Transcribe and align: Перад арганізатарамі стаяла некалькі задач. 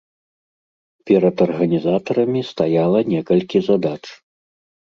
Перад 1.09 1.35
арганізатарамі 1.45 2.41
стаяла 2.51 2.99
некалькі 3.13 3.57
задач. 3.69 4.01